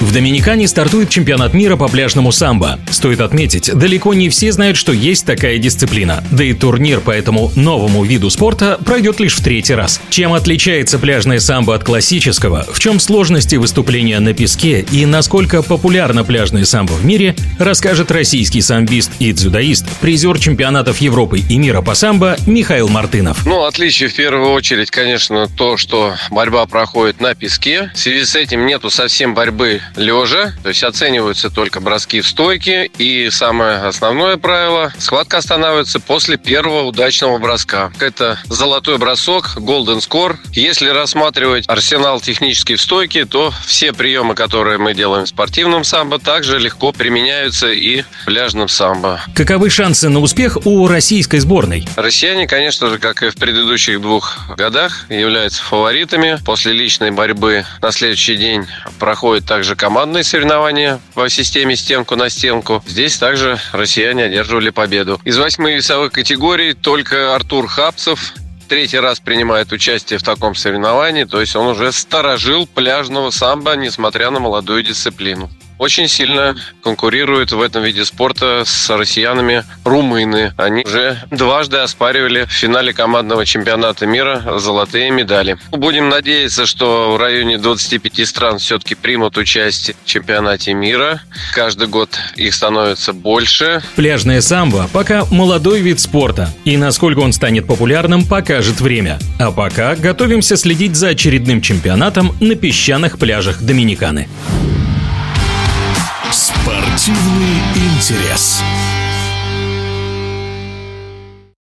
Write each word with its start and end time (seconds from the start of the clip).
В 0.00 0.12
Доминикане 0.12 0.68
стартует 0.68 1.08
чемпионат 1.10 1.54
мира 1.54 1.74
по 1.74 1.88
пляжному 1.88 2.30
самбо. 2.30 2.78
Стоит 2.88 3.20
отметить, 3.20 3.74
далеко 3.74 4.14
не 4.14 4.28
все 4.28 4.52
знают, 4.52 4.76
что 4.76 4.92
есть 4.92 5.26
такая 5.26 5.58
дисциплина. 5.58 6.22
Да 6.30 6.44
и 6.44 6.54
турнир 6.54 7.00
по 7.00 7.10
этому 7.10 7.50
новому 7.56 8.04
виду 8.04 8.30
спорта 8.30 8.78
пройдет 8.84 9.18
лишь 9.18 9.34
в 9.34 9.42
третий 9.42 9.74
раз. 9.74 10.00
Чем 10.08 10.34
отличается 10.34 11.00
пляжное 11.00 11.40
самбо 11.40 11.74
от 11.74 11.82
классического, 11.82 12.64
в 12.72 12.78
чем 12.78 13.00
сложности 13.00 13.56
выступления 13.56 14.20
на 14.20 14.34
песке 14.34 14.86
и 14.92 15.04
насколько 15.04 15.62
популярно 15.62 16.22
пляжное 16.22 16.64
самбо 16.64 16.92
в 16.92 17.04
мире, 17.04 17.34
расскажет 17.58 18.12
российский 18.12 18.60
самбист 18.60 19.10
и 19.18 19.32
дзюдоист, 19.32 19.84
призер 20.00 20.38
чемпионатов 20.38 20.98
Европы 20.98 21.40
и 21.40 21.58
мира 21.58 21.82
по 21.82 21.94
самбо 21.94 22.36
Михаил 22.46 22.88
Мартынов. 22.88 23.44
Ну, 23.44 23.64
отличие 23.64 24.08
в 24.08 24.14
первую 24.14 24.52
очередь, 24.52 24.92
конечно, 24.92 25.48
то, 25.48 25.76
что 25.76 26.14
борьба 26.30 26.66
проходит 26.66 27.20
на 27.20 27.34
песке. 27.34 27.90
В 27.96 27.98
связи 27.98 28.24
с 28.24 28.36
этим 28.36 28.64
нету 28.64 28.90
совсем 28.90 29.34
борьбы 29.34 29.80
лежа, 29.96 30.52
то 30.62 30.68
есть 30.68 30.82
оцениваются 30.84 31.50
только 31.50 31.80
броски 31.80 32.20
в 32.20 32.28
стойке. 32.28 32.86
И 32.98 33.30
самое 33.30 33.78
основное 33.78 34.36
правило, 34.36 34.92
схватка 34.98 35.38
останавливается 35.38 36.00
после 36.00 36.36
первого 36.36 36.82
удачного 36.84 37.38
броска. 37.38 37.92
Это 38.00 38.38
золотой 38.46 38.98
бросок, 38.98 39.56
golden 39.56 39.98
score. 39.98 40.36
Если 40.52 40.88
рассматривать 40.88 41.68
арсенал 41.68 42.20
технический 42.20 42.76
в 42.76 42.80
стойке, 42.80 43.24
то 43.24 43.52
все 43.66 43.92
приемы, 43.92 44.34
которые 44.34 44.78
мы 44.78 44.94
делаем 44.94 45.24
в 45.24 45.28
спортивном 45.28 45.84
самбо, 45.84 46.18
также 46.18 46.58
легко 46.58 46.92
применяются 46.92 47.70
и 47.70 48.02
в 48.02 48.24
пляжном 48.26 48.68
самбо. 48.68 49.20
Каковы 49.34 49.70
шансы 49.70 50.08
на 50.08 50.20
успех 50.20 50.58
у 50.64 50.86
российской 50.86 51.38
сборной? 51.38 51.86
Россияне, 51.96 52.46
конечно 52.46 52.88
же, 52.88 52.98
как 52.98 53.22
и 53.22 53.30
в 53.30 53.36
предыдущих 53.36 54.00
двух 54.00 54.38
годах, 54.56 55.06
являются 55.08 55.62
фаворитами. 55.62 56.38
После 56.44 56.72
личной 56.72 57.10
борьбы 57.10 57.64
на 57.80 57.92
следующий 57.92 58.36
день 58.36 58.66
проходит 58.98 59.46
также 59.46 59.76
командные 59.78 60.24
соревнования 60.24 61.00
по 61.14 61.30
системе 61.30 61.76
стенку 61.76 62.16
на 62.16 62.28
стенку. 62.28 62.82
Здесь 62.86 63.16
также 63.16 63.58
россияне 63.72 64.24
одерживали 64.24 64.70
победу. 64.70 65.20
Из 65.24 65.38
восьми 65.38 65.72
весовых 65.72 66.12
категорий 66.12 66.74
только 66.74 67.34
Артур 67.34 67.68
Хапцев 67.68 68.34
третий 68.68 68.98
раз 68.98 69.20
принимает 69.20 69.72
участие 69.72 70.18
в 70.18 70.22
таком 70.22 70.54
соревновании, 70.54 71.24
то 71.24 71.40
есть 71.40 71.56
он 71.56 71.68
уже 71.68 71.92
сторожил 71.92 72.66
пляжного 72.66 73.30
самбо, 73.30 73.76
несмотря 73.76 74.30
на 74.30 74.40
молодую 74.40 74.82
дисциплину 74.82 75.48
очень 75.78 76.08
сильно 76.08 76.56
конкурируют 76.82 77.52
в 77.52 77.60
этом 77.60 77.82
виде 77.82 78.04
спорта 78.04 78.62
с 78.64 78.90
россиянами 78.90 79.64
румыны. 79.84 80.52
Они 80.56 80.84
уже 80.84 81.22
дважды 81.30 81.78
оспаривали 81.78 82.44
в 82.44 82.52
финале 82.52 82.92
командного 82.92 83.46
чемпионата 83.46 84.06
мира 84.06 84.58
золотые 84.58 85.10
медали. 85.10 85.58
Будем 85.70 86.08
надеяться, 86.08 86.66
что 86.66 87.12
в 87.12 87.16
районе 87.18 87.58
25 87.58 88.28
стран 88.28 88.58
все-таки 88.58 88.94
примут 88.94 89.36
участие 89.38 89.96
в 90.02 90.06
чемпионате 90.06 90.74
мира. 90.74 91.22
Каждый 91.54 91.88
год 91.88 92.18
их 92.36 92.54
становится 92.54 93.12
больше. 93.12 93.82
Пляжное 93.96 94.40
самбо 94.40 94.88
пока 94.92 95.24
молодой 95.26 95.80
вид 95.80 96.00
спорта. 96.00 96.52
И 96.64 96.76
насколько 96.76 97.20
он 97.20 97.32
станет 97.32 97.66
популярным, 97.66 98.24
покажет 98.26 98.80
время. 98.80 99.18
А 99.38 99.52
пока 99.52 99.94
готовимся 99.94 100.56
следить 100.56 100.96
за 100.96 101.08
очередным 101.08 101.60
чемпионатом 101.60 102.34
на 102.40 102.54
песчаных 102.54 103.18
пляжах 103.18 103.62
Доминиканы. 103.62 104.28
Спортивный 106.48 107.60
интерес. 107.74 108.62